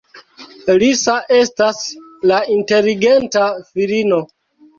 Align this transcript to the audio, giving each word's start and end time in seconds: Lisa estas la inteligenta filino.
Lisa 0.83 1.17
estas 1.39 1.81
la 2.31 2.41
inteligenta 2.55 3.45
filino. 3.69 4.21